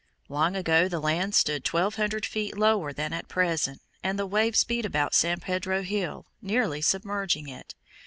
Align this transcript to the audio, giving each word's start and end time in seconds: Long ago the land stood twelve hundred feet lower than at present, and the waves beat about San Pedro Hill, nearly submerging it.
Long 0.29 0.55
ago 0.55 0.87
the 0.89 0.99
land 0.99 1.35
stood 1.35 1.63
twelve 1.63 1.93
hundred 1.93 2.25
feet 2.25 2.57
lower 2.57 2.91
than 2.91 3.13
at 3.13 3.27
present, 3.27 3.83
and 4.03 4.17
the 4.17 4.25
waves 4.25 4.63
beat 4.63 4.83
about 4.83 5.13
San 5.13 5.39
Pedro 5.39 5.83
Hill, 5.83 6.25
nearly 6.41 6.81
submerging 6.81 7.47
it. 7.47 7.75